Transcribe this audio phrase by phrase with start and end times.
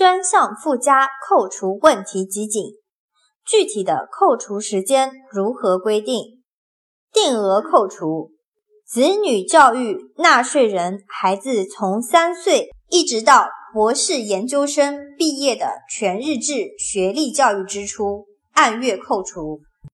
[0.00, 2.72] 专项附加扣除问题集锦。
[3.46, 6.42] 具体的扣除时间如何规定？
[7.12, 8.30] 定额扣除。
[8.88, 18.24] 子女教育纳税人孩子从三岁一直到博士研究生毕业的全日制学历教育支出
[18.54, 19.60] 按月扣除。